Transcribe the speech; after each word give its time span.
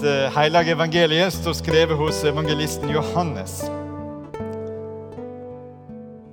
Det 0.00 0.30
hellige 0.32 0.72
evangeliet 0.72 1.34
står 1.34 1.52
skrevet 1.52 1.96
hos 1.96 2.24
evangelisten 2.24 2.88
Johannes. 2.88 3.58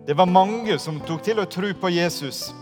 Det 0.08 0.14
var 0.14 0.26
mange 0.26 0.78
som 0.80 1.02
tok 1.04 1.26
til 1.26 1.42
å 1.44 1.46
tro 1.52 1.74
på 1.76 1.90
Jesus, 1.92 2.54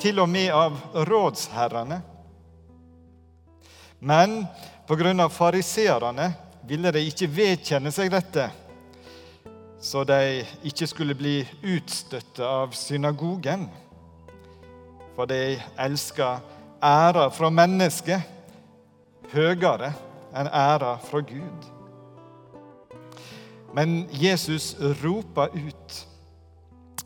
til 0.00 0.22
og 0.22 0.30
med 0.32 0.48
av 0.56 0.78
rådsherrene. 1.10 1.98
Men 4.00 4.46
pga. 4.88 5.28
fariseerne 5.28 6.30
ville 6.64 6.92
de 6.92 7.04
ikke 7.04 7.28
vedkjenne 7.28 7.92
seg 7.92 8.08
dette, 8.08 8.48
så 9.80 10.06
de 10.08 10.46
ikke 10.64 10.88
skulle 10.88 11.18
bli 11.20 11.42
utstøtte 11.60 12.48
av 12.48 12.72
synagogen. 12.72 13.68
For 15.12 15.28
de 15.28 15.60
elska 15.76 16.40
æra 16.80 17.28
fra 17.28 17.50
mennesket 17.50 18.37
høyere 19.32 19.92
enn 20.36 20.48
æra 20.52 20.96
fra 21.02 21.20
Gud. 21.24 21.66
Men 23.74 24.08
Jesus 24.12 24.74
roper 25.02 25.52
ut. 25.54 26.06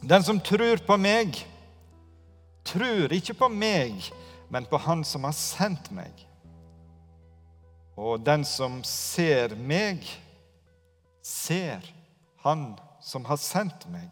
Den 0.02 0.22
som 0.22 0.40
tror 0.40 0.82
på 0.86 0.96
meg, 0.98 1.36
tror 2.64 3.12
ikke 3.14 3.34
på 3.34 3.48
meg, 3.48 4.10
men 4.50 4.66
på 4.66 4.78
Han 4.78 5.04
som 5.04 5.24
har 5.24 5.34
sendt 5.36 5.90
meg. 5.94 6.12
Og 7.96 8.22
den 8.24 8.44
som 8.44 8.80
ser 8.86 9.56
meg, 9.56 10.06
ser 11.22 11.82
Han 12.42 12.72
som 13.02 13.26
har 13.26 13.38
sendt 13.38 13.86
meg. 13.90 14.10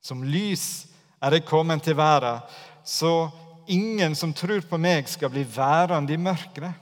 Som 0.00 0.22
lys 0.22 0.86
er 1.20 1.34
jeg 1.34 1.48
kommet 1.48 1.82
til 1.82 1.96
verden, 1.98 2.44
så 2.84 3.28
ingen 3.66 4.14
som 4.16 4.32
tror 4.34 4.64
på 4.68 4.78
meg, 4.80 5.08
skal 5.08 5.30
bli 5.32 5.44
værende 5.44 6.14
i 6.14 6.20
mørket. 6.20 6.72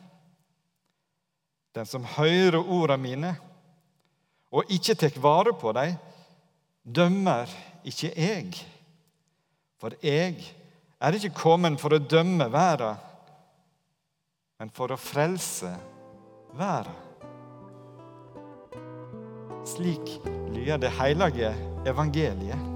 Den 1.75 1.87
som 1.87 2.07
hører 2.17 2.61
ordene 2.63 3.03
mine 3.03 3.33
og 4.55 4.71
ikke 4.71 4.95
tar 4.95 5.17
vare 5.19 5.51
på 5.59 5.73
dem, 5.75 5.97
dømmer 6.85 7.51
ikke 7.85 8.13
jeg. 8.15 8.53
For 9.83 9.97
jeg 10.03 10.37
er 11.01 11.17
ikke 11.19 11.35
kommet 11.35 11.81
for 11.83 11.97
å 11.97 11.99
dømme 11.99 12.47
verden, 12.53 13.01
men 14.61 14.71
for 14.71 14.95
å 14.95 15.01
frelse 15.01 15.73
verden. 16.55 17.01
Slik 19.65 20.15
lyder 20.53 20.79
det 20.79 20.93
hellige 21.01 21.51
evangeliet. 21.89 22.74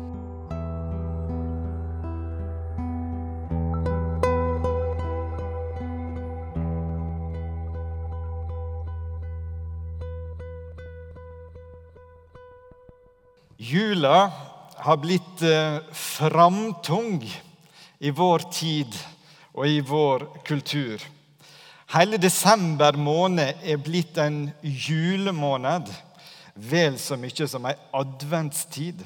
Jula 13.60 14.30
har 14.76 14.96
blitt 14.96 15.42
eh, 15.42 15.78
framtung 15.92 17.24
i 17.98 18.10
vår 18.10 18.44
tid 18.54 18.94
og 19.52 19.66
i 19.66 19.80
vår 19.82 20.28
kultur. 20.46 21.02
Hele 21.90 22.20
desember 22.22 22.94
måned 22.94 23.64
er 23.66 23.80
blitt 23.82 24.20
en 24.22 24.44
julemåned, 24.62 25.90
vel 26.54 27.00
så 27.02 27.18
mye 27.18 27.48
som 27.50 27.66
ei 27.66 27.74
adventstid. 27.98 29.02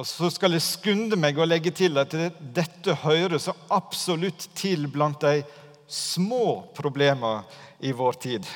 Og 0.00 0.08
så 0.08 0.32
skal 0.32 0.56
jeg 0.56 0.64
skunde 0.64 1.20
meg 1.20 1.36
å 1.36 1.44
legge 1.44 1.74
til 1.76 2.00
at 2.00 2.16
dette 2.40 2.96
hører 3.04 3.36
så 3.36 3.52
absolutt 3.68 4.48
til 4.56 4.88
blant 4.88 5.20
de 5.20 5.44
små 5.84 6.62
problemene 6.72 7.44
i 7.84 7.92
vår 7.92 8.20
tid. 8.24 8.48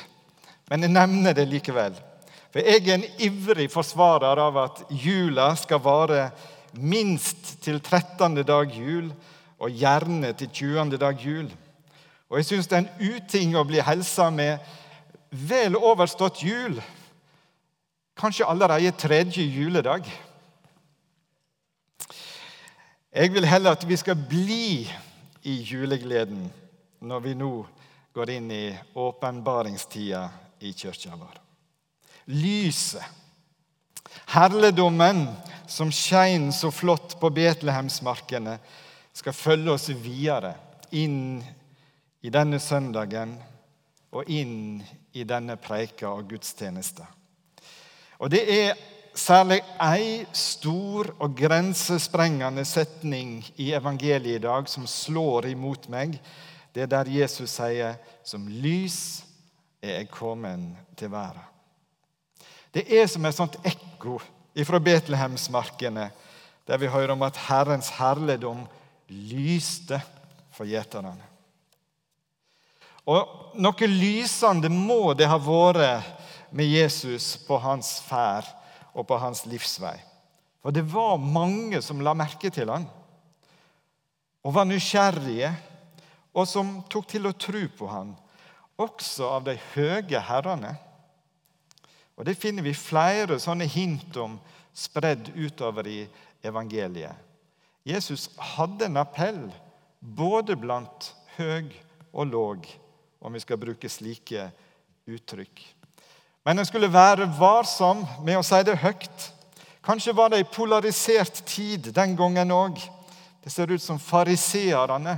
Men 0.65 0.81
jeg 0.81 0.97
nevner 0.97 1.37
det 1.37 1.45
likevel. 1.45 2.06
Jeg 2.57 2.87
er 2.87 2.95
en 2.95 3.03
ivrig 3.21 3.67
forsvarer 3.69 4.39
av 4.41 4.55
at 4.57 4.79
jula 4.89 5.51
skal 5.59 5.81
vare 5.85 6.31
minst 6.73 7.51
til 7.61 7.77
13. 7.77 8.39
dag 8.41 8.73
jul, 8.73 9.11
og 9.61 9.73
gjerne 9.73 10.31
til 10.37 10.49
20. 10.49 10.97
dag 10.97 11.21
jul. 11.21 11.51
Og 12.29 12.39
jeg 12.39 12.49
syns 12.49 12.69
det 12.69 12.79
er 12.79 12.83
en 12.85 13.13
uting 13.13 13.53
å 13.57 13.65
bli 13.67 13.81
helsa 13.81 14.31
med 14.33 14.57
vel 15.29 15.77
overstått 15.77 16.41
jul. 16.41 16.81
Kanskje 18.17 18.49
allerede 18.49 18.95
tredje 18.97 19.45
juledag. 19.45 20.09
Jeg 23.13 23.33
vil 23.33 23.45
heller 23.45 23.77
at 23.77 23.85
vi 23.87 23.97
skal 24.01 24.17
bli 24.17 24.85
i 25.45 25.59
julegleden 25.61 26.47
når 27.05 27.25
vi 27.25 27.37
nå 27.37 27.55
går 28.17 28.37
inn 28.39 28.49
i 28.53 28.65
åpenbaringstida 28.97 30.29
i 30.65 30.73
kirka 30.73 31.13
vår 31.13 31.46
lyset. 32.27 33.03
Herligdommen 34.27 35.27
som 35.67 35.91
skein 35.91 36.53
så 36.53 36.71
flott 36.71 37.19
på 37.19 37.29
Betlehemsmarkene, 37.29 38.57
skal 39.13 39.33
følge 39.33 39.73
oss 39.73 39.89
videre 39.89 40.53
inn 40.93 41.39
i 42.21 42.29
denne 42.29 42.59
søndagen 42.61 43.33
og 44.13 44.29
inn 44.29 44.83
i 45.17 45.25
denne 45.27 45.57
preika 45.57 46.11
og 46.11 46.29
gudstjenesta. 46.29 47.07
Og 48.21 48.29
det 48.29 48.43
er 48.53 48.77
særlig 49.17 49.59
ei 49.81 50.21
stor 50.37 51.09
og 51.17 51.33
grensesprengende 51.37 52.65
setning 52.65 53.41
i 53.57 53.71
evangeliet 53.73 54.37
i 54.37 54.45
dag 54.45 54.69
som 54.69 54.85
slår 54.87 55.49
imot 55.51 55.89
meg. 55.89 56.19
Det 56.73 56.85
er 56.85 56.93
der 56.93 57.09
Jesus 57.09 57.57
sier 57.57 57.97
'Som 58.23 58.47
lys 58.47 59.23
er 59.81 59.97
jeg 59.97 60.09
kommet 60.09 60.75
til 60.97 61.09
verden'. 61.09 61.56
Det 62.77 62.83
er 62.93 63.07
som 63.09 63.25
et 63.25 63.33
sånt 63.33 63.55
ekko 63.65 64.19
fra 64.67 64.79
Betlehemsmarkene, 64.81 66.11
der 66.69 66.77
vi 66.77 66.89
hører 66.93 67.15
om 67.15 67.23
at 67.25 67.39
Herrens 67.47 67.89
herligdom 67.97 68.67
lyste 69.09 69.97
for 70.53 70.69
gjeterne. 70.69 71.15
Og 73.07 73.57
noe 73.57 73.89
lysende 73.89 74.69
må 74.69 75.15
det 75.17 75.29
ha 75.31 75.39
vært 75.41 76.53
med 76.53 76.69
Jesus 76.69 77.33
på 77.47 77.57
hans 77.63 77.95
ferd 78.05 78.45
og 78.93 79.07
på 79.09 79.17
hans 79.25 79.45
livsvei. 79.49 79.95
For 80.61 80.75
det 80.75 80.85
var 80.91 81.17
mange 81.17 81.81
som 81.81 82.03
la 82.03 82.13
merke 82.17 82.51
til 82.53 82.69
han, 82.69 82.85
og 84.45 84.53
var 84.53 84.67
nysgjerrige, 84.69 85.49
og 86.37 86.45
som 86.45 86.81
tok 86.91 87.07
til 87.09 87.25
å 87.25 87.33
tro 87.33 87.63
på 87.73 87.89
han, 87.89 88.11
også 88.77 89.31
av 89.39 89.47
de 89.47 89.55
høye 89.73 90.21
herrene. 90.29 90.75
Og 92.17 92.25
Det 92.25 92.37
finner 92.37 92.65
vi 92.65 92.73
flere 92.73 93.37
sånne 93.39 93.67
hint 93.69 94.15
om 94.17 94.39
spredd 94.73 95.29
utover 95.35 95.87
i 95.87 95.99
evangeliet. 96.45 97.13
Jesus 97.87 98.27
hadde 98.37 98.89
en 98.89 98.99
appell 98.99 99.45
både 99.99 100.57
blant 100.59 101.13
høg 101.37 101.71
og 102.11 102.27
låg, 102.27 102.67
om 103.21 103.33
vi 103.33 103.41
skal 103.41 103.59
bruke 103.61 103.89
slike 103.89 104.49
uttrykk. 105.07 105.61
Men 106.45 106.59
en 106.59 106.67
skulle 106.67 106.91
være 106.91 107.29
varsom 107.37 108.03
med 108.25 108.39
å 108.39 108.45
si 108.45 108.59
det 108.65 108.77
høyt. 108.81 109.31
Kanskje 109.85 110.15
var 110.15 110.31
det 110.31 110.41
ei 110.41 110.49
polarisert 110.51 111.41
tid 111.47 111.91
den 111.95 112.15
gangen 112.17 112.51
òg. 112.51 112.79
Det 113.43 113.53
ser 113.53 113.71
ut 113.71 113.83
som 113.83 113.99
fariseerne 113.99 115.17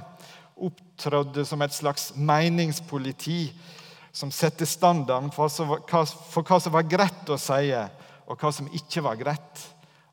opptrådde 0.59 1.45
som 1.47 1.61
et 1.61 1.73
slags 1.73 2.11
meningspoliti 2.15 3.47
som 4.11 4.31
setter 4.31 4.65
standarden 4.65 5.31
for, 5.31 5.49
hva 5.87 6.59
som 6.59 6.73
var 6.73 6.87
greit 6.89 7.29
å 7.29 7.37
si, 7.39 7.73
og 8.29 8.37
hva 8.37 8.51
som 8.53 8.69
ikke 8.73 9.03
var 9.05 9.19
greit 9.19 9.65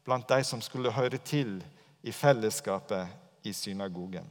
blant 0.06 0.28
de 0.28 0.40
som 0.46 0.62
skulle 0.62 0.94
høre 0.94 1.19
til 1.19 1.58
i 2.06 2.12
fellesskapet 2.14 3.46
i 3.46 3.52
synagogen. 3.56 4.26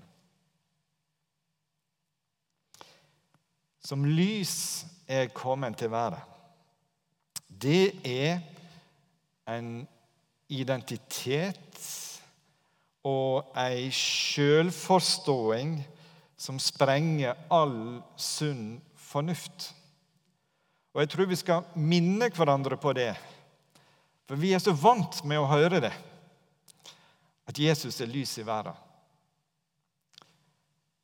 Som 3.85 4.06
lys 4.07 4.85
er 5.07 5.29
kommet 5.35 5.77
til 5.77 5.91
verden. 5.94 6.23
Det 7.47 7.94
er 8.03 8.39
en 9.47 9.85
identitet 10.50 11.83
og 13.06 13.51
ei 13.59 13.91
sjølforståing 13.94 15.77
som 16.38 16.57
sprenger 16.61 17.38
all 17.53 18.01
sunn 18.18 18.79
fornuft. 19.15 19.71
Og 20.95 21.01
Jeg 21.01 21.12
tror 21.12 21.29
vi 21.31 21.39
skal 21.39 21.71
minne 21.75 22.29
hverandre 22.31 22.77
på 22.79 22.94
det. 22.95 23.13
For 24.27 24.39
vi 24.39 24.53
er 24.56 24.63
så 24.63 24.73
vant 24.75 25.21
med 25.27 25.39
å 25.39 25.50
høre 25.50 25.81
det. 25.83 25.94
At 27.45 27.59
Jesus 27.62 28.00
er 28.01 28.09
lys 28.12 28.38
i 28.41 28.45
verden. 28.47 28.75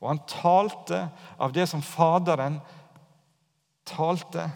Og 0.00 0.08
han 0.08 0.22
talte 0.28 1.04
av 1.38 1.52
det 1.52 1.66
som 1.70 1.84
Faderen 1.84 2.58
talte. 3.88 4.48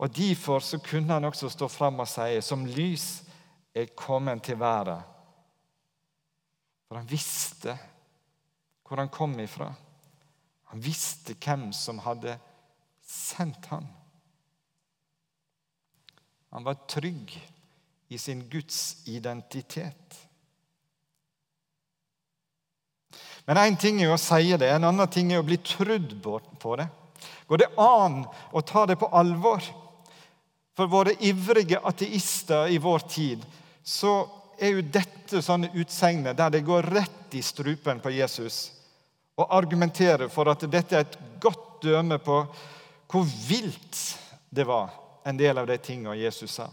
Og 0.00 0.16
Derfor 0.16 0.60
så 0.64 0.78
kunne 0.80 1.12
han 1.12 1.24
også 1.24 1.50
stå 1.52 1.68
fram 1.68 2.00
og 2.00 2.08
si 2.08 2.40
som 2.40 2.64
lys 2.66 3.22
er 3.76 3.92
kommet 3.96 4.42
til 4.42 4.56
verden. 4.60 5.02
For 6.88 6.96
han 6.96 7.10
visste 7.10 7.76
hvor 8.88 8.98
han 8.98 9.12
kom 9.12 9.36
ifra. 9.38 9.68
Han 10.72 10.82
visste 10.82 11.36
hvem 11.38 11.68
som 11.72 12.00
hadde 12.02 12.32
sendt 13.06 13.68
han. 13.70 13.86
Han 16.50 16.64
var 16.66 16.80
trygg 16.88 17.36
i 18.08 18.18
sin 18.18 18.48
Guds 18.50 19.06
identitet. 19.06 20.16
Men 23.46 23.62
én 23.62 23.78
ting 23.78 24.02
er 24.02 24.10
å 24.10 24.18
si 24.18 24.50
det, 24.58 24.72
en 24.74 24.88
annen 24.90 25.10
ting 25.10 25.30
er 25.30 25.42
å 25.42 25.46
bli 25.46 25.60
trudd 25.62 26.16
på 26.22 26.74
det. 26.78 26.88
Går 27.46 27.62
det 27.62 27.70
an 27.78 28.24
å 28.26 28.62
ta 28.66 28.84
det 28.90 28.98
på 28.98 29.10
alvor? 29.14 29.62
For 30.76 30.90
våre 30.90 31.16
ivrige 31.26 31.80
ateister 31.82 32.70
i 32.70 32.78
vår 32.78 33.06
tid 33.10 33.44
så 33.82 34.14
er 34.60 34.76
jo 34.76 34.84
dette 34.92 35.40
sånne 35.42 35.72
utsegner 35.80 36.36
der 36.36 36.52
det 36.54 36.66
går 36.66 36.90
rett 36.94 37.34
i 37.34 37.42
strupen 37.42 38.00
på 38.02 38.12
Jesus 38.12 38.68
og 39.40 39.54
argumenterer 39.56 40.28
for 40.28 40.50
at 40.52 40.66
dette 40.70 40.96
er 40.96 41.06
et 41.06 41.18
godt 41.40 41.82
døme 41.82 42.18
på 42.20 42.42
hvor 43.10 43.26
vilt 43.48 43.98
det 44.50 44.66
var, 44.68 44.90
en 45.24 45.38
del 45.38 45.58
av 45.58 45.66
de 45.66 45.76
tingene 45.82 46.18
Jesus 46.18 46.58
sa. 46.58 46.68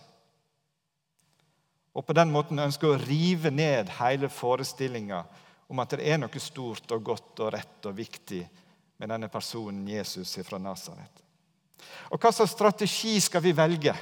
Og 1.98 2.06
på 2.06 2.14
den 2.14 2.30
måten 2.34 2.60
ønsker 2.62 2.92
å 2.92 3.00
rive 3.02 3.50
ned 3.50 3.90
hele 3.98 4.30
forestillinga 4.30 5.24
om 5.68 5.82
at 5.82 5.96
det 5.98 6.06
er 6.08 6.20
noe 6.22 6.42
stort 6.42 6.92
og 6.94 7.04
godt 7.04 7.42
og 7.44 7.54
rett 7.56 7.88
og 7.90 7.98
viktig 7.98 8.44
med 8.98 9.10
denne 9.10 9.30
personen 9.34 9.88
Jesus 9.90 10.36
fra 10.46 10.60
Nasaret. 10.62 11.24
Og 12.12 12.20
hva 12.22 12.32
slags 12.32 12.54
strategi 12.56 13.18
skal 13.24 13.44
vi 13.44 13.56
velge 13.56 13.96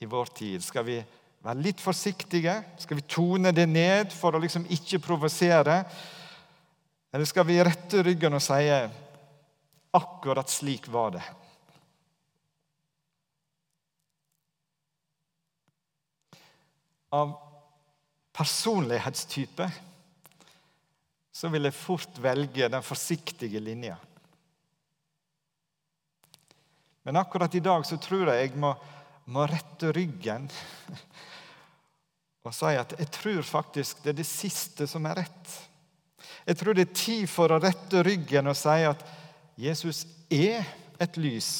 i 0.00 0.08
vår 0.08 0.32
tid? 0.36 0.64
Skal 0.64 0.84
vi 0.86 0.98
være 1.46 1.62
litt 1.62 1.80
forsiktige? 1.80 2.58
Skal 2.78 3.00
vi 3.00 3.08
tone 3.08 3.52
det 3.56 3.66
ned 3.70 4.12
for 4.14 4.36
å 4.36 4.42
liksom 4.42 4.66
ikke 4.72 5.00
provosere? 5.04 5.80
Eller 7.12 7.28
skal 7.28 7.46
vi 7.48 7.62
rette 7.64 8.04
ryggen 8.04 8.36
og 8.36 8.44
si 8.44 8.70
akkurat 9.96 10.52
slik 10.52 10.88
var 10.92 11.16
det? 11.16 11.24
Av 17.16 17.32
personlighetstype 18.36 19.70
så 21.36 21.48
vil 21.52 21.68
jeg 21.68 21.76
fort 21.76 22.18
velge 22.20 22.68
den 22.72 22.84
forsiktige 22.84 23.60
linja. 23.60 23.96
Men 27.06 27.16
akkurat 27.20 27.54
i 27.54 27.62
dag 27.62 27.86
så 27.86 28.00
tror 28.02 28.32
jeg 28.32 28.48
jeg 28.48 28.58
må, 28.58 28.72
må 29.30 29.44
rette 29.46 29.92
ryggen 29.94 30.48
og 32.46 32.54
si 32.54 32.72
at 32.78 32.94
jeg 32.98 33.10
tror 33.14 33.46
faktisk 33.46 34.02
det 34.02 34.10
er 34.10 34.18
det 34.20 34.26
siste 34.26 34.86
som 34.90 35.06
er 35.06 35.20
rett. 35.22 35.52
Jeg 36.46 36.58
tror 36.58 36.74
det 36.74 36.84
er 36.86 36.98
tid 36.98 37.24
for 37.30 37.50
å 37.50 37.60
rette 37.62 38.02
ryggen 38.06 38.50
og 38.50 38.58
si 38.58 38.82
at 38.86 39.02
Jesus 39.58 40.04
er 40.30 40.66
et 41.02 41.18
lys 41.18 41.50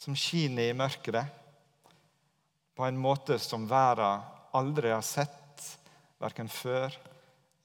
som 0.00 0.16
skinner 0.18 0.72
i 0.72 0.76
mørket, 0.76 1.28
på 2.72 2.88
en 2.88 2.96
måte 2.98 3.36
som 3.40 3.68
verden 3.68 4.24
aldri 4.56 4.90
har 4.92 5.04
sett 5.04 5.66
verken 6.20 6.48
før 6.48 6.96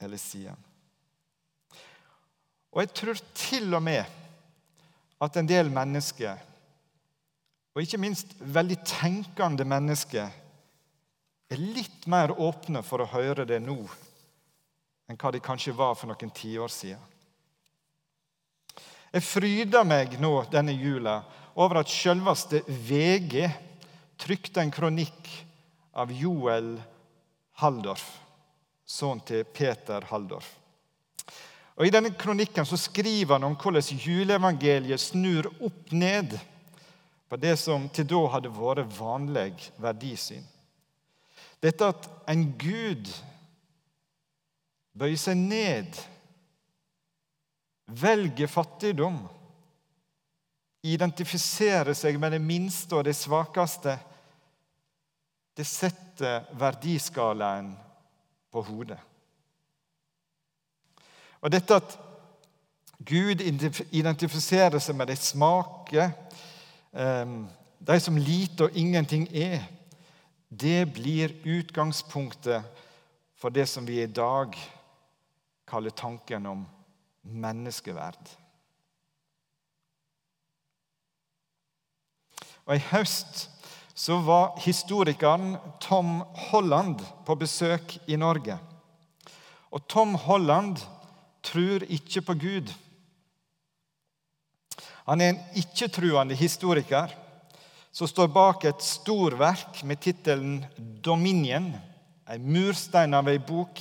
eller 0.04 0.20
siden. 0.20 0.56
Og 2.76 2.84
jeg 2.84 2.94
tror 2.94 3.24
til 3.40 3.72
og 3.74 3.84
med 3.88 4.04
at 5.24 5.40
en 5.40 5.50
del 5.50 5.72
mennesker, 5.74 6.38
og 7.78 7.84
ikke 7.84 8.00
minst 8.02 8.32
veldig 8.42 8.80
tenkende 8.90 9.62
mennesker, 9.70 10.32
er 11.48 11.60
litt 11.62 12.08
mer 12.10 12.34
åpne 12.34 12.82
for 12.82 13.04
å 13.04 13.12
høre 13.12 13.46
det 13.46 13.60
nå 13.62 13.78
enn 15.08 15.20
hva 15.22 15.30
de 15.32 15.40
kanskje 15.46 15.76
var 15.78 15.94
for 15.94 16.10
noen 16.10 16.34
tiår 16.34 16.74
siden. 16.74 17.04
Jeg 19.14 19.24
fryder 19.24 19.86
meg 19.86 20.18
nå 20.20 20.32
denne 20.50 20.74
jula 20.74 21.20
over 21.54 21.84
at 21.84 21.94
selveste 21.94 22.64
VG 22.66 23.46
trykte 24.18 24.66
en 24.66 24.74
kronikk 24.74 25.30
av 25.94 26.10
Joel 26.12 26.74
Haldorf 27.62 28.10
sønnen 28.90 29.22
til 29.30 29.46
Peter 29.46 30.10
Haldorf. 30.10 30.50
Og 31.78 31.86
I 31.86 31.94
denne 31.94 32.10
kronikken 32.18 32.66
så 32.66 32.82
skriver 32.82 33.38
han 33.38 33.46
om 33.46 33.56
hvordan 33.62 34.02
juleevangeliet 34.02 35.06
snur 35.12 35.52
opp 35.62 35.94
ned 35.94 36.34
på 37.30 37.40
det 37.40 37.56
som 37.60 37.90
til 37.92 38.08
da 38.08 38.22
hadde 38.36 38.52
vært 38.56 38.94
vanlig 38.98 39.72
verdisyn. 39.82 40.46
Dette 41.64 41.90
at 41.90 42.06
en 42.30 42.44
gud 42.60 43.10
bøyer 44.98 45.20
seg 45.20 45.40
ned, 45.40 45.98
velger 47.88 48.50
fattigdom, 48.52 49.20
identifiserer 50.88 51.96
seg 51.98 52.20
med 52.22 52.36
det 52.36 52.42
minste 52.44 53.00
og 53.00 53.08
det 53.08 53.16
svakeste, 53.18 53.98
det 55.58 55.66
setter 55.66 56.46
verdiskalaen 56.58 57.72
på 58.54 58.62
hodet. 58.68 59.00
Og 61.42 61.52
dette 61.54 61.78
at 61.78 61.98
Gud 63.08 63.42
identifiserer 63.42 64.82
seg 64.82 64.98
med 64.98 65.10
de 65.12 65.16
smake, 65.16 66.08
de 66.98 68.00
som 68.02 68.18
lite 68.18 68.66
og 68.66 68.78
ingenting 68.78 69.28
er, 69.30 69.62
det 70.50 70.88
blir 70.96 71.36
utgangspunktet 71.46 72.66
for 73.38 73.54
det 73.54 73.68
som 73.70 73.86
vi 73.86 74.00
i 74.02 74.10
dag 74.10 74.56
kaller 75.68 75.94
tanken 75.94 76.46
om 76.50 76.64
menneskeverd. 77.22 78.32
Og 82.68 82.76
I 82.76 82.84
høst 82.90 83.46
så 83.98 84.20
var 84.22 84.58
historikeren 84.62 85.56
Tom 85.82 86.20
Holland 86.50 87.02
på 87.26 87.36
besøk 87.40 87.98
i 88.08 88.18
Norge. 88.20 88.58
Og 89.72 89.88
Tom 89.90 90.16
Holland 90.16 90.78
tror 91.44 91.86
ikke 91.90 92.22
på 92.22 92.36
Gud. 92.38 92.74
Han 95.08 95.22
er 95.24 95.32
en 95.32 95.44
ikke-truende 95.56 96.36
historiker 96.36 97.14
som 97.96 98.10
står 98.10 98.28
bak 98.28 98.66
et 98.68 98.84
storverk 98.84 99.80
med 99.88 100.02
tittelen 100.04 100.66
'Dominion', 100.78 101.78
en 102.28 102.52
murstein 102.52 103.14
av 103.14 103.30
ei 103.32 103.40
bok 103.40 103.80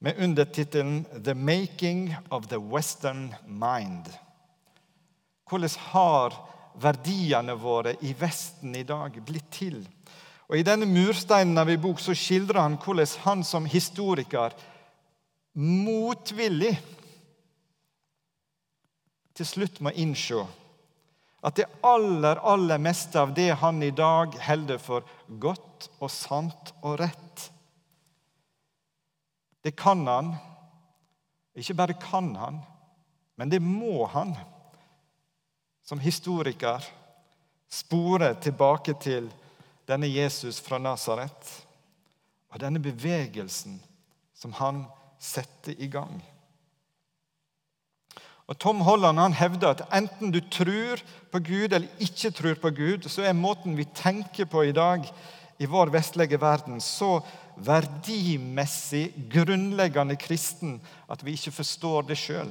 med 0.00 0.16
undertittelen 0.16 1.04
'The 1.04 1.34
Making 1.34 2.16
of 2.30 2.48
the 2.48 2.56
Western 2.56 3.34
Mind'. 3.46 4.08
Hvordan 5.50 5.76
har 5.92 6.34
verdiene 6.74 7.54
våre 7.54 7.96
i 8.00 8.14
Vesten 8.18 8.74
i 8.74 8.82
dag 8.82 9.20
blitt 9.26 9.50
til? 9.50 9.88
Og 10.48 10.56
I 10.58 10.62
denne 10.62 10.86
mursteinen 10.86 11.58
av 11.58 11.68
ei 11.68 11.76
bok 11.76 12.00
så 12.00 12.14
skildrer 12.16 12.62
han 12.62 12.78
hvordan 12.80 13.18
han 13.24 13.44
som 13.44 13.66
historiker 13.66 14.56
motvillig 15.54 16.78
til 19.40 19.48
slutt 19.48 19.80
må 19.80 19.92
innse 19.96 20.44
at 21.40 21.56
det 21.56 21.64
aller, 21.86 22.36
aller 22.44 22.80
meste 22.82 23.16
av 23.16 23.32
det 23.32 23.48
han 23.62 23.80
i 23.82 23.94
dag 23.96 24.34
holder 24.44 24.80
for 24.82 25.06
godt 25.40 25.88
og 25.96 26.10
sant 26.12 26.74
og 26.84 26.98
rett, 27.00 27.46
det 29.64 29.72
kan 29.76 30.06
han. 30.08 30.34
Ikke 31.56 31.76
bare 31.76 31.96
kan 32.00 32.30
han, 32.36 32.60
men 33.36 33.50
det 33.52 33.60
må 33.64 34.06
han 34.12 34.34
som 35.84 36.00
historiker 36.00 36.84
spore 37.70 38.34
tilbake 38.40 38.94
til 39.02 39.26
denne 39.88 40.08
Jesus 40.08 40.60
fra 40.62 40.78
Nasaret 40.80 41.50
og 42.50 42.60
denne 42.62 42.80
bevegelsen 42.82 43.80
som 44.36 44.54
han 44.60 44.84
setter 45.20 45.76
i 45.76 45.88
gang. 45.92 46.20
Og 48.50 48.58
Tom 48.58 48.80
Holland 48.82 49.20
han 49.22 49.36
hevder 49.38 49.76
at 49.76 49.82
enten 49.94 50.32
du 50.34 50.40
tror 50.50 50.98
på 51.30 51.38
Gud 51.46 51.70
eller 51.70 52.02
ikke 52.02 52.32
tror 52.34 52.56
på 52.58 52.72
Gud, 52.74 53.06
så 53.06 53.22
er 53.22 53.36
måten 53.38 53.76
vi 53.78 53.86
tenker 53.94 54.48
på 54.50 54.64
i 54.66 54.74
dag 54.74 55.06
i 55.60 55.68
vår 55.70 55.92
vestlige 55.94 56.40
verden, 56.40 56.80
så 56.82 57.20
verdimessig 57.60 59.12
grunnleggende 59.30 60.16
kristen 60.18 60.80
at 61.06 61.22
vi 61.22 61.36
ikke 61.36 61.52
forstår 61.60 62.08
det 62.08 62.16
sjøl. 62.18 62.50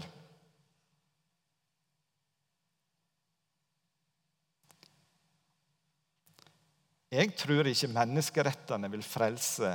Jeg 7.09 7.33
tror 7.33 7.65
ikke 7.65 7.89
menneskerettene 7.89 8.91
vil 8.93 9.03
frelse 9.03 9.73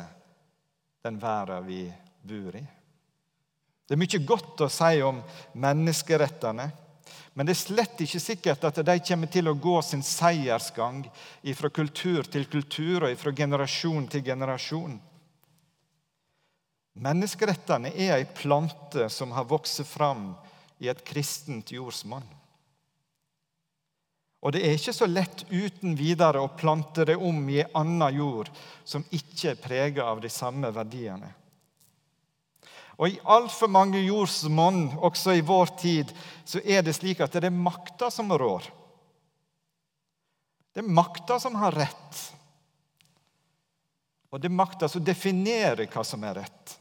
den 1.04 1.18
verden 1.20 1.66
vi 1.66 1.82
bor 2.22 2.56
i. 2.56 2.62
Det 3.84 3.94
er 3.94 4.00
mye 4.00 4.20
godt 4.24 4.64
å 4.64 4.70
si 4.72 5.02
om 5.04 5.20
menneskerettene. 5.60 6.70
Men 7.34 7.46
det 7.46 7.56
er 7.56 7.60
slett 7.60 8.00
ikke 8.00 8.22
sikkert 8.22 8.64
at 8.64 8.78
de 8.86 8.94
kommer 9.02 9.30
til 9.30 9.50
å 9.50 9.56
gå 9.58 9.74
sin 9.82 10.04
seiersgang 10.06 11.02
fra 11.58 11.70
kultur 11.74 12.22
til 12.30 12.46
kultur 12.46 13.08
og 13.08 13.18
fra 13.18 13.34
generasjon 13.34 14.06
til 14.12 14.22
generasjon. 14.24 14.94
Menneskerettene 16.94 17.90
er 17.90 18.14
ei 18.20 18.26
plante 18.38 19.08
som 19.10 19.34
har 19.34 19.50
vokst 19.50 19.82
fram 19.88 20.30
i 20.78 20.88
et 20.88 21.02
kristent 21.06 21.74
jordsmonn. 21.74 22.26
Og 24.44 24.52
det 24.52 24.60
er 24.62 24.76
ikke 24.76 24.92
så 24.94 25.08
lett 25.08 25.46
uten 25.50 25.96
videre 25.96 26.42
å 26.44 26.52
plante 26.54 27.06
det 27.08 27.16
om 27.16 27.38
i 27.48 27.64
annen 27.64 28.18
jord 28.20 28.50
som 28.84 29.06
ikke 29.10 29.54
er 29.54 29.60
prega 29.60 30.06
av 30.06 30.20
de 30.20 30.30
samme 30.30 30.70
verdiene. 30.70 31.32
Og 32.94 33.10
i 33.10 33.18
altfor 33.26 33.70
mange 33.70 33.98
jordsmonn, 34.04 34.92
også 35.02 35.34
i 35.34 35.42
vår 35.44 35.74
tid, 35.80 36.12
så 36.46 36.62
er 36.62 36.84
det 36.86 36.94
slik 36.94 37.22
at 37.24 37.34
det 37.34 37.48
er 37.48 37.56
makta 37.56 38.10
som 38.12 38.30
rår. 38.30 38.68
Det 40.74 40.82
er 40.82 40.94
makta 40.94 41.38
som 41.42 41.58
har 41.58 41.74
rett. 41.74 42.22
Og 44.34 44.40
det 44.42 44.50
er 44.50 44.58
makta 44.58 44.88
som 44.90 45.02
definerer 45.06 45.86
hva 45.86 46.02
som 46.06 46.22
er 46.26 46.40
rett. 46.42 46.78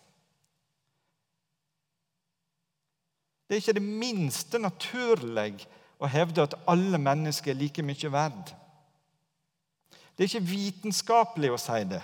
Det 3.46 3.58
er 3.58 3.62
ikke 3.62 3.78
det 3.78 3.86
minste 3.86 4.58
naturlig 4.62 5.68
å 6.02 6.10
hevde 6.10 6.46
at 6.48 6.56
alle 6.70 6.98
mennesker 6.98 7.54
er 7.54 7.60
like 7.60 7.86
mye 7.86 8.10
verd. 8.10 8.54
Det 10.14 10.26
er 10.26 10.32
ikke 10.32 10.50
vitenskapelig 10.50 11.52
å 11.54 11.60
si 11.62 11.84
det. 11.90 12.02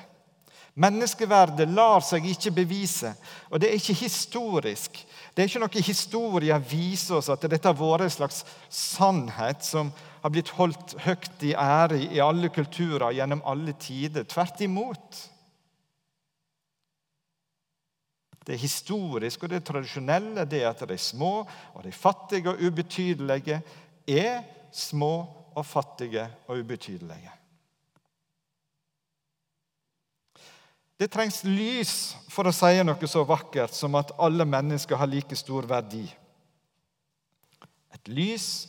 Menneskeverdet 0.80 1.68
lar 1.76 2.00
seg 2.06 2.24
ikke 2.30 2.54
bevise, 2.62 3.12
og 3.52 3.60
det 3.60 3.68
er 3.68 3.80
ikke 3.80 3.98
historisk. 4.00 5.02
Det 5.34 5.44
er 5.44 5.50
ikke 5.50 5.62
noe 5.66 5.82
historie 5.84 6.60
viser 6.70 7.18
oss 7.18 7.28
at 7.34 7.44
dette 7.52 7.68
har 7.68 7.76
vært 7.76 8.06
en 8.06 8.14
slags 8.14 8.46
sannhet 8.72 9.66
som 9.66 9.92
har 10.24 10.32
blitt 10.32 10.54
holdt 10.56 10.96
høyt 11.04 11.44
i 11.48 11.52
ære 11.52 12.00
i 12.16 12.22
alle 12.24 12.52
kulturer 12.54 13.12
gjennom 13.16 13.44
alle 13.48 13.76
tider. 13.80 14.24
Tvert 14.28 14.64
imot. 14.64 15.20
Det 18.48 18.58
historiske 18.58 19.46
og 19.46 19.52
det 19.52 19.62
tradisjonelle 19.68 20.48
det 20.50 20.64
at 20.66 20.86
de 20.90 20.98
små 20.98 21.34
og 21.44 21.84
de 21.84 21.92
fattige 21.94 22.50
og 22.50 22.64
ubetydelige 22.64 23.60
er 24.08 24.48
små 24.72 25.14
og 25.54 25.66
fattige 25.68 26.24
og 26.48 26.64
ubetydelige. 26.64 27.36
Det 31.00 31.08
trengs 31.08 31.46
lys 31.48 31.94
for 32.28 32.50
å 32.50 32.52
si 32.52 32.82
noe 32.84 33.08
så 33.08 33.22
vakkert 33.24 33.72
som 33.72 33.96
at 33.96 34.12
alle 34.20 34.44
mennesker 34.44 35.00
har 35.00 35.08
like 35.08 35.38
stor 35.40 35.64
verdi. 35.70 36.04
Et 37.96 38.12
lys 38.12 38.68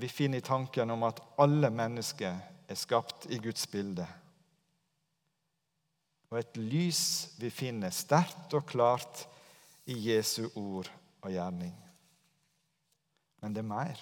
vi 0.00 0.08
finner 0.08 0.40
i 0.40 0.46
tanken 0.46 0.90
om 0.90 1.04
at 1.04 1.20
alle 1.36 1.68
mennesker 1.68 2.40
er 2.64 2.80
skapt 2.80 3.28
i 3.28 3.36
Guds 3.44 3.68
bilde. 3.68 4.06
Og 6.32 6.40
et 6.40 6.56
lys 6.56 7.04
vi 7.36 7.52
finner 7.52 7.92
sterkt 7.92 8.56
og 8.56 8.64
klart 8.72 9.26
i 9.84 10.00
Jesu 10.08 10.48
ord 10.56 10.88
og 11.20 11.30
gjerning. 11.30 11.76
Men 13.44 13.52
det 13.52 13.60
er 13.60 13.68
mer. 13.68 14.00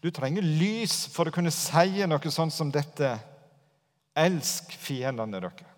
Du 0.00 0.08
trenger 0.08 0.40
lys 0.40 1.04
for 1.12 1.28
å 1.28 1.36
kunne 1.36 1.52
si 1.52 2.00
noe 2.08 2.32
sånt 2.32 2.56
som 2.56 2.72
dette 2.72 3.12
Elsk 4.16 4.72
fiendene 4.80 5.40
deres. 5.40 5.72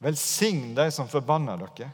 Velsign 0.00 0.72
de 0.74 0.88
som 0.90 1.08
forbanner 1.08 1.60
dere. 1.60 1.90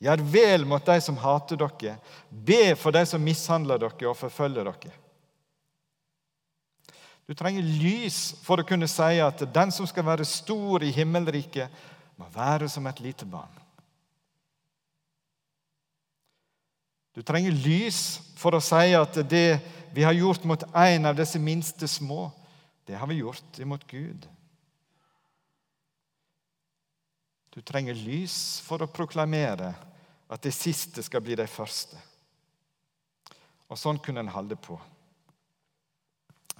Gjør 0.00 0.24
vel 0.32 0.64
mot 0.66 0.84
de 0.84 0.96
som 1.04 1.18
hater 1.20 1.60
dere. 1.60 1.94
Be 2.28 2.74
for 2.76 2.92
de 2.92 3.04
som 3.06 3.22
mishandler 3.22 3.78
dere 3.78 4.10
og 4.10 4.18
forfølger 4.18 4.66
dere. 4.66 4.92
Du 7.30 7.36
trenger 7.38 7.62
lys 7.62 8.32
for 8.42 8.58
å 8.58 8.66
kunne 8.66 8.88
si 8.90 9.20
at 9.22 9.44
den 9.54 9.70
som 9.70 9.86
skal 9.86 10.02
være 10.08 10.26
stor 10.26 10.82
i 10.82 10.90
himmelriket, 10.90 11.70
må 12.18 12.26
være 12.34 12.66
som 12.68 12.88
et 12.90 12.98
lite 13.00 13.24
barn. 13.24 13.52
Du 17.14 17.22
trenger 17.26 17.54
lys 17.54 18.00
for 18.38 18.58
å 18.58 18.62
si 18.64 18.90
at 18.98 19.20
det 19.30 19.60
vi 19.92 20.04
har 20.04 20.12
gjort 20.12 20.44
mot 20.44 20.62
en 20.74 21.06
av 21.06 21.16
disse 21.16 21.38
minste 21.38 21.88
små, 21.88 22.30
det 22.86 22.98
har 22.98 23.06
vi 23.06 23.20
gjort 23.20 23.58
imot 23.58 23.86
Gud. 23.86 24.28
Du 27.50 27.60
trenger 27.66 27.94
lys 27.98 28.60
for 28.62 28.82
å 28.82 28.90
proklamere 28.90 29.72
at 30.30 30.42
de 30.42 30.52
siste 30.54 31.02
skal 31.02 31.22
bli 31.24 31.34
de 31.38 31.46
første. 31.50 31.98
Og 33.70 33.78
sånn 33.78 33.98
kunne 34.02 34.22
en 34.22 34.30
holde 34.30 34.58
på. 34.58 34.78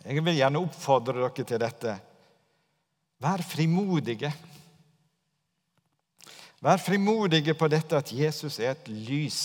Jeg 0.05 0.23
vil 0.25 0.39
gjerne 0.39 0.63
oppfordre 0.63 1.19
dere 1.19 1.45
til 1.45 1.61
dette. 1.61 1.97
Vær 3.21 3.43
frimodige. 3.45 4.31
Vær 6.61 6.81
frimodige 6.83 7.55
på 7.55 7.69
dette 7.73 7.99
at 7.99 8.13
Jesus 8.13 8.59
er 8.59 8.75
et 8.75 8.89
lys 8.91 9.43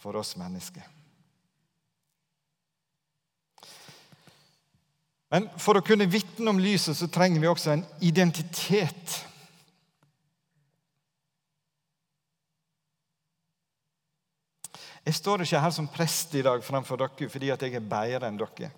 for 0.00 0.16
oss 0.20 0.36
mennesker. 0.38 0.86
Men 5.30 5.46
for 5.62 5.78
å 5.78 5.84
kunne 5.86 6.08
vitne 6.10 6.50
om 6.50 6.58
lyset 6.58 6.98
så 6.98 7.06
trenger 7.12 7.42
vi 7.42 7.50
også 7.50 7.74
en 7.76 7.84
identitet. 8.02 9.20
Jeg 15.06 15.16
står 15.16 15.44
ikke 15.44 15.62
her 15.62 15.72
som 15.74 15.88
prest 15.90 16.34
i 16.36 16.44
dag 16.44 16.62
framfor 16.66 16.98
dere 17.00 17.30
fordi 17.30 17.48
jeg 17.50 17.74
er 17.74 17.90
bedre 17.94 18.28
enn 18.28 18.40
dere. 18.40 18.72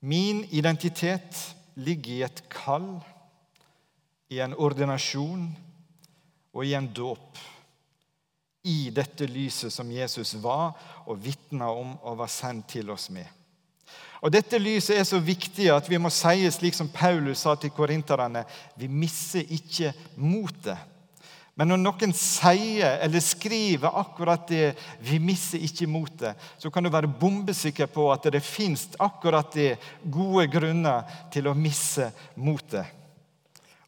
Min 0.00 0.44
identitet 0.56 1.36
ligger 1.76 2.12
i 2.14 2.22
et 2.24 2.44
kall, 2.48 2.94
i 4.32 4.38
en 4.40 4.54
ordinasjon 4.54 5.48
og 6.54 6.62
i 6.64 6.72
en 6.78 6.88
dåp 6.94 7.40
i 8.70 8.90
dette 8.94 9.26
lyset 9.26 9.74
som 9.74 9.90
Jesus 9.90 10.36
var 10.42 10.76
og 11.06 11.18
vitna 11.22 11.72
om 11.74 11.96
og 11.98 12.20
var 12.22 12.30
sendt 12.30 12.68
til 12.76 12.90
oss 12.94 13.08
med. 13.10 13.26
Og 14.20 14.28
Dette 14.32 14.58
lyset 14.60 14.98
er 15.00 15.06
så 15.08 15.18
viktig 15.24 15.70
at 15.72 15.88
vi 15.88 15.98
må 15.98 16.10
si 16.12 16.44
slik 16.52 16.76
som 16.76 16.90
Paulus 16.92 17.46
sa 17.46 17.54
til 17.56 17.72
korinterne 17.72 18.44
vi 18.78 18.88
misser 18.92 19.48
ikke 19.56 19.94
motet. 20.20 20.76
Men 21.56 21.72
når 21.72 21.80
noen 21.82 22.12
sier 22.16 23.00
eller 23.04 23.20
skriver 23.20 23.96
akkurat 24.00 24.46
det 24.48 24.76
'vi 25.00 25.18
misser 25.18 25.58
ikke 25.58 25.86
motet', 25.86 26.36
så 26.58 26.70
kan 26.70 26.84
du 26.84 26.90
være 26.90 27.08
bombesikker 27.20 27.86
på 27.86 28.12
at 28.12 28.32
det 28.32 28.42
fins 28.42 28.88
akkurat 28.98 29.52
det 29.52 29.78
gode 30.10 30.46
grunner 30.46 31.02
til 31.32 31.48
å 31.48 31.54
misse 31.54 32.12
motet. 32.36 32.86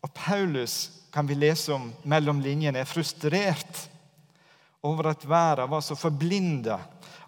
Og 0.02 0.10
Paulus 0.12 0.90
kan 1.12 1.28
vi 1.28 1.34
lese 1.34 1.72
om 1.72 1.92
mellom 2.04 2.40
linjene, 2.40 2.78
er 2.78 2.84
frustrert 2.84 3.88
over 4.82 5.06
at 5.06 5.24
verden 5.24 5.70
var 5.70 5.80
så 5.80 5.96
forblinda 5.96 6.80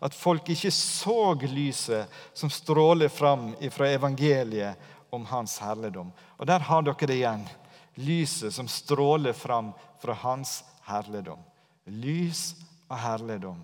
at 0.04 0.14
folk 0.14 0.48
ikke 0.50 0.70
så 0.74 1.34
lyset 1.48 2.10
som 2.34 2.50
stråler 2.50 3.08
fram 3.08 3.52
fra 3.70 3.88
evangeliet 3.88 4.76
om 5.10 5.24
hans 5.26 5.58
herligdom. 5.62 6.10
Og 6.36 6.46
der 6.46 6.58
har 6.66 6.82
dere 6.82 7.06
det 7.06 7.16
igjen. 7.20 7.44
Lyset 7.94 8.54
som 8.54 8.68
stråler 8.68 9.32
fram 9.32 9.72
fra 10.02 10.16
hans 10.24 10.64
herligdom. 10.84 11.38
Lys 11.86 12.56
og 12.88 12.98
herligdom. 12.98 13.60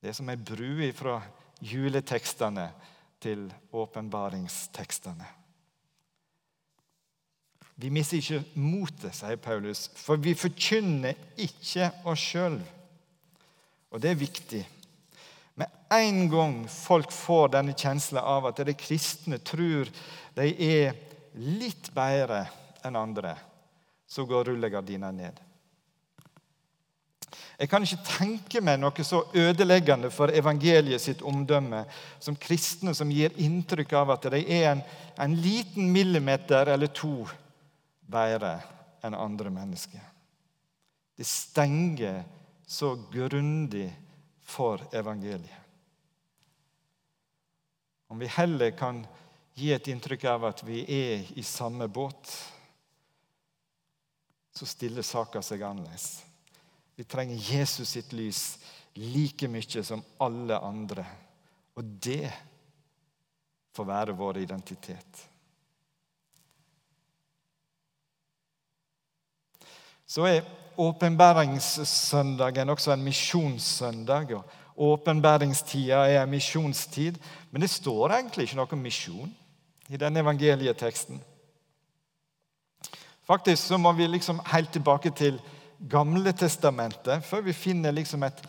Det 0.00 0.08
er 0.08 0.16
som 0.16 0.30
ei 0.32 0.38
bru 0.40 0.86
fra 0.96 1.18
juletekstene 1.60 2.70
til 3.20 3.50
åpenbaringstekstene. 3.76 5.39
Vi 7.80 7.88
mister 7.92 8.20
ikke 8.20 8.42
motet, 8.60 9.14
sier 9.16 9.38
Paulus, 9.40 9.86
for 9.96 10.20
vi 10.20 10.34
forkynner 10.36 11.16
ikke 11.40 11.88
oss 12.10 12.26
sjøl. 12.32 12.58
Og 13.90 14.02
det 14.02 14.12
er 14.12 14.20
viktig. 14.20 14.60
Med 15.56 15.72
en 15.96 16.26
gang 16.30 16.56
folk 16.70 17.12
får 17.12 17.54
denne 17.56 17.76
kjensla 17.76 18.22
av 18.36 18.50
at 18.50 18.60
de 18.66 18.76
kristne 18.76 19.40
tror 19.40 19.88
de 20.36 20.50
er 20.66 20.92
litt 21.40 21.88
bedre 21.96 22.44
enn 22.84 22.98
andre, 23.00 23.34
så 24.08 24.26
går 24.28 24.50
rullegardina 24.50 25.10
ned. 25.14 25.40
Jeg 27.60 27.68
kan 27.68 27.84
ikke 27.84 28.06
tenke 28.08 28.60
meg 28.64 28.78
noe 28.80 29.04
så 29.04 29.22
ødeleggende 29.36 30.08
for 30.12 30.32
evangeliet 30.32 31.02
sitt 31.02 31.20
omdømme 31.24 31.82
som 32.20 32.36
kristne 32.40 32.94
som 32.96 33.12
gir 33.12 33.36
inntrykk 33.36 33.92
av 34.00 34.14
at 34.16 34.30
de 34.32 34.40
er 34.40 34.70
en, 34.70 34.80
en 35.20 35.36
liten 35.44 35.92
millimeter 35.92 36.72
eller 36.72 36.88
to 36.88 37.26
bedre 38.10 38.58
enn 39.06 39.16
andre 39.16 39.52
mennesker. 39.54 40.02
Det 41.16 41.26
stenger 41.26 42.22
så 42.66 42.94
grundig 43.12 43.88
for 44.42 44.82
evangeliet. 44.92 45.56
Om 48.10 48.18
vi 48.18 48.26
heller 48.26 48.70
kan 48.70 49.04
gi 49.54 49.72
et 49.72 49.88
inntrykk 49.88 50.24
av 50.32 50.44
at 50.48 50.62
vi 50.66 50.80
er 50.82 51.28
i 51.38 51.42
samme 51.46 51.86
båt, 51.88 52.32
så 54.50 54.66
stiller 54.66 55.06
saka 55.06 55.42
seg 55.46 55.62
annerledes. 55.62 56.24
Vi 56.98 57.06
trenger 57.06 57.38
Jesus 57.52 57.94
sitt 57.94 58.12
lys 58.12 58.58
like 58.98 59.48
mye 59.48 59.84
som 59.86 60.02
alle 60.18 60.58
andre. 60.58 61.06
Og 61.78 61.84
det 61.84 62.32
får 63.72 63.86
være 63.88 64.16
vår 64.18 64.42
identitet. 64.42 65.22
Så 70.10 70.26
er 70.26 70.46
åpenbæringssøndagen 70.80 72.68
også 72.68 72.92
en 72.92 73.04
misjonssøndag. 73.04 74.34
og 74.34 74.44
Åpenbæringstida 74.76 75.94
er 75.94 76.22
en 76.22 76.30
misjonstid. 76.30 77.18
Men 77.50 77.62
det 77.62 77.70
står 77.70 78.10
egentlig 78.16 78.42
ikke 78.48 78.56
noe 78.56 78.72
om 78.72 78.78
misjon 78.82 79.34
i 79.88 79.96
denne 79.96 80.20
evangelieteksten. 80.20 81.20
Faktisk 83.26 83.66
så 83.66 83.78
må 83.78 83.92
vi 83.92 84.06
liksom 84.06 84.40
helt 84.46 84.72
tilbake 84.72 85.10
til 85.10 85.40
Gamle 85.90 86.32
testamentet 86.36 87.24
før 87.24 87.40
vi 87.40 87.52
finner 87.56 87.90
liksom 87.90 88.22
et 88.26 88.42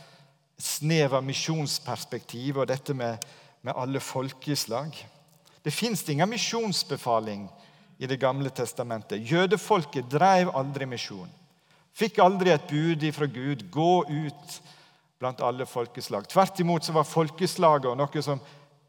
snev 0.60 1.14
av 1.16 1.24
misjonsperspektiv 1.24 2.58
og 2.58 2.68
dette 2.68 2.94
med, 2.94 3.24
med 3.62 3.74
alle 3.78 4.00
folkeslag. 4.04 4.92
Det 5.64 5.72
fins 5.74 6.04
ingen 6.10 6.30
misjonsbefaling 6.30 7.50
i 8.02 8.08
Det 8.08 8.20
gamle 8.20 8.50
testamentet. 8.50 9.32
Jødefolket 9.32 10.10
drev 10.12 10.50
aldri 10.58 10.86
misjon. 10.86 11.30
Fikk 11.94 12.22
aldri 12.24 12.54
et 12.54 12.68
bud 12.70 13.04
fra 13.14 13.28
Gud 13.28 13.68
'gå 13.72 14.04
ut 14.10 14.62
blant 15.20 15.42
alle 15.42 15.66
folkeslag'. 15.66 16.28
Tvert 16.28 16.60
imot 16.60 16.84
så 16.84 16.94
var 16.94 17.04
folkeslaget 17.04 17.98
noe 17.98 18.22
som 18.22 18.40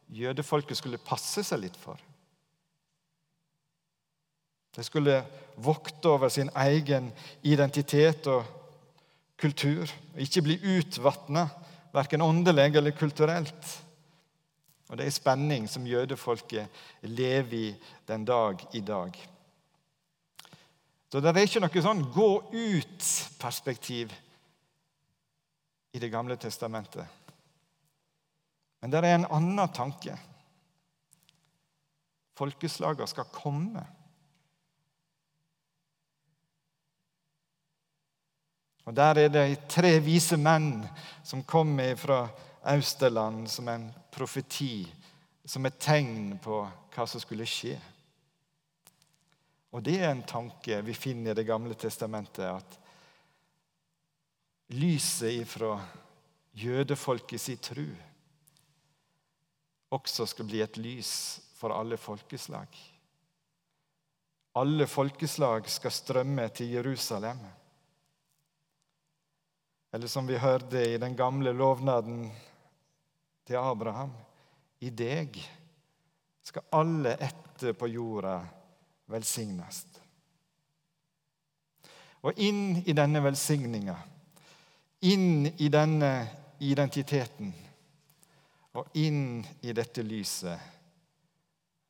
jødefolket 0.09 0.77
skulle 0.77 0.99
passe 0.99 1.43
seg 1.45 1.61
litt 1.61 1.77
for. 1.77 1.99
De 4.77 4.83
skulle 4.83 5.25
vokte 5.57 6.09
over 6.09 6.29
sin 6.29 6.51
egen 6.55 7.13
identitet 7.43 8.27
og 8.27 8.45
kultur. 9.37 9.91
og 10.15 10.21
Ikke 10.21 10.43
bli 10.43 10.59
utvatna, 10.79 11.49
verken 11.93 12.23
åndelig 12.23 12.77
eller 12.77 12.91
kulturelt. 12.91 13.83
Og 14.89 14.99
Det 14.99 15.07
er 15.07 15.11
spenning 15.11 15.69
som 15.69 15.87
jødefolket 15.87 16.69
lever 17.03 17.55
i 17.55 17.75
den 18.09 18.25
dag 18.25 18.61
i 18.73 18.81
dag. 18.81 19.32
Så 21.13 21.21
det 21.21 21.29
er 21.29 21.45
ikke 21.45 21.61
noe 21.61 21.81
sånn 21.85 22.07
gå 22.09 22.29
ut-perspektiv 22.57 24.15
i 25.93 26.01
Det 26.01 26.09
gamle 26.09 26.39
testamentet. 26.41 27.05
Men 28.81 28.91
det 28.91 29.03
er 29.03 29.19
en 29.19 29.27
annen 29.29 29.75
tanke. 29.77 30.15
Folkeslagene 32.41 33.11
skal 33.13 33.29
komme. 33.29 33.85
Og 38.89 38.97
Der 38.97 39.21
er 39.21 39.29
det 39.29 39.69
tre 39.69 39.99
vise 40.01 40.41
menn 40.41 40.81
som 41.23 41.45
kommer 41.45 41.93
fra 42.01 42.25
Austerland 42.73 43.51
som 43.51 43.69
en 43.69 43.91
profeti, 44.11 44.89
som 45.45 45.67
et 45.67 45.79
tegn 45.79 46.39
på 46.43 46.65
hva 46.97 47.07
som 47.07 47.21
skulle 47.21 47.45
skje. 47.45 47.77
Og 49.73 49.83
det 49.85 49.99
er 50.01 50.11
en 50.13 50.25
tanke 50.29 50.83
vi 50.85 50.95
finner 50.95 51.33
i 51.33 51.41
Det 51.41 51.49
gamle 51.49 51.75
testamentet, 51.75 52.45
at 52.45 52.79
lyset 54.77 55.43
ifra 55.43 55.79
jødefolket 56.53 57.41
si 57.41 57.57
tru 57.57 57.87
også 59.93 60.27
skal 60.29 60.49
bli 60.49 60.61
et 60.65 60.79
lys 60.81 61.13
for 61.57 61.75
alle 61.77 61.99
folkeslag. 62.01 62.69
Alle 64.57 64.87
folkeslag 64.89 65.69
skal 65.69 65.93
strømme 65.93 66.49
til 66.49 66.73
Jerusalem. 66.77 67.41
Eller 69.93 70.09
som 70.09 70.29
vi 70.29 70.41
hørte 70.41 70.81
i 70.89 70.99
den 71.01 71.17
gamle 71.17 71.53
lovnaden 71.53 72.25
til 73.45 73.57
Abraham 73.61 74.13
I 74.81 74.91
deg 74.91 75.37
skal 76.43 76.65
alle 76.73 77.13
etter 77.21 77.77
på 77.77 77.89
jorda 77.93 78.39
velsignes. 79.13 79.85
Og 82.23 82.39
inn 82.39 82.79
i 82.87 82.95
denne 82.95 83.23
velsigninga, 83.25 83.97
inn 85.11 85.49
i 85.59 85.69
denne 85.73 86.13
identiteten 86.63 87.51
og 88.79 88.95
inn 88.97 89.43
i 89.67 89.75
dette 89.75 90.05
lyset, 90.07 90.71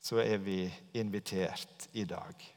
så 0.02 0.18
er 0.24 0.40
vi 0.42 0.64
invitert 0.98 1.86
i 1.92 2.06
dag 2.08 2.48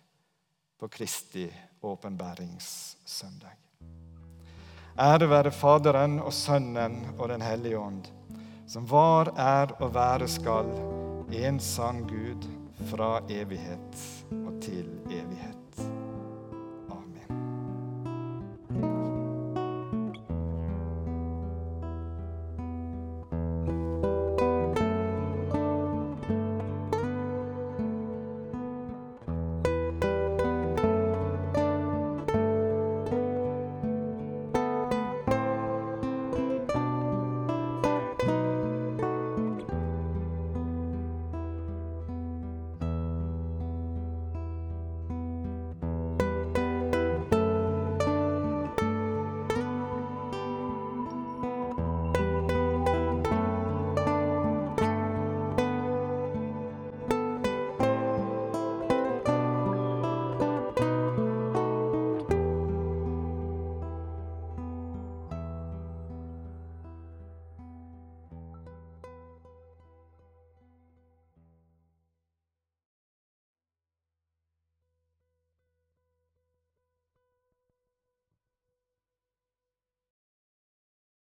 på 0.79 0.87
Kristi 0.89 1.45
åpenbæringssøndag. 1.85 3.59
Ære 4.95 5.27
være 5.29 5.51
Faderen 5.51 6.19
og 6.23 6.33
Sønnen 6.33 7.01
og 7.19 7.29
Den 7.29 7.43
hellige 7.43 7.77
ånd, 7.77 8.07
som 8.67 8.87
var, 8.89 9.33
er 9.35 9.75
og 9.83 9.93
være 9.93 10.27
skal, 10.31 10.71
en 11.35 11.59
sann 11.59 12.05
Gud 12.07 12.47
fra 12.89 13.19
evighet 13.29 14.14
og 14.65 14.71
til 14.71 14.73
evighet. 14.73 14.94